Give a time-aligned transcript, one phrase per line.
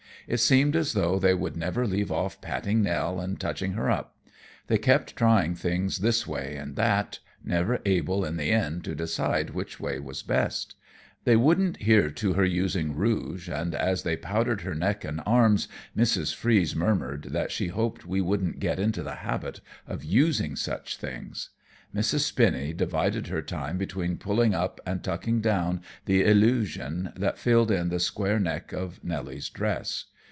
[0.27, 4.15] It seemed as though they would never leave off patting Nell and touching her up.
[4.67, 9.49] They kept trying things this way and that, never able in the end to decide
[9.49, 10.75] which way was best.
[11.25, 15.67] They wouldn't hear to her using rouge, and as they powdered her neck and arms,
[15.97, 16.33] Mrs.
[16.33, 21.49] Freeze murmured that she hoped we wouldn't get into the habit of using such things.
[21.93, 22.21] Mrs.
[22.21, 27.89] Spinny divided her time between pulling up and tucking down the "illusion" that filled in
[27.89, 30.05] the square neck of Nelly's dress.